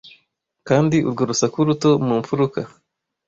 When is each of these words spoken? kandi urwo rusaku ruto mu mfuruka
kandi 0.67 0.97
urwo 1.07 1.21
rusaku 1.29 1.57
ruto 1.67 1.89
mu 2.05 2.15
mfuruka 2.21 2.59